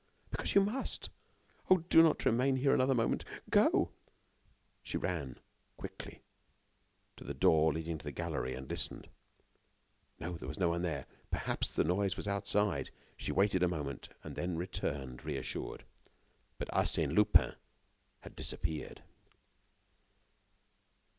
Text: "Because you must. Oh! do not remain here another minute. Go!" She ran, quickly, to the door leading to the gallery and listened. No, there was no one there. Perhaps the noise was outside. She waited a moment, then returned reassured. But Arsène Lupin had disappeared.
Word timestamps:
"Because 0.31 0.55
you 0.55 0.61
must. 0.61 1.11
Oh! 1.69 1.77
do 1.77 2.01
not 2.01 2.25
remain 2.25 2.55
here 2.55 2.73
another 2.73 2.95
minute. 2.95 3.23
Go!" 3.51 3.91
She 4.81 4.97
ran, 4.97 5.37
quickly, 5.77 6.23
to 7.17 7.23
the 7.23 7.35
door 7.35 7.71
leading 7.71 7.99
to 7.99 8.03
the 8.05 8.11
gallery 8.11 8.55
and 8.55 8.67
listened. 8.67 9.09
No, 10.17 10.37
there 10.37 10.47
was 10.47 10.57
no 10.57 10.69
one 10.69 10.81
there. 10.81 11.05
Perhaps 11.29 11.67
the 11.67 11.83
noise 11.83 12.17
was 12.17 12.27
outside. 12.27 12.89
She 13.15 13.31
waited 13.31 13.61
a 13.61 13.67
moment, 13.67 14.09
then 14.23 14.57
returned 14.57 15.23
reassured. 15.23 15.85
But 16.57 16.69
Arsène 16.69 17.13
Lupin 17.15 17.53
had 18.21 18.35
disappeared. 18.35 19.03